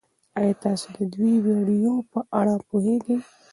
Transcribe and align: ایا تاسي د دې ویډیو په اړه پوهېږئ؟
ایا 0.39 0.53
تاسي 0.63 0.89
د 0.97 0.99
دې 1.13 1.29
ویډیو 1.45 1.93
په 2.11 2.19
اړه 2.39 2.55
پوهېږئ؟ 2.67 3.17